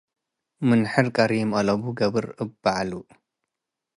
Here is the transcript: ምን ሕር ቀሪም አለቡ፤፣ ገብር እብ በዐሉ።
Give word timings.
ምን 0.67 0.81
ሕር 0.91 1.07
ቀሪም 1.15 1.51
አለቡ፤፣ 1.59 1.83
ገብር 1.99 2.25
እብ 2.41 2.51
በዐሉ። 2.63 2.91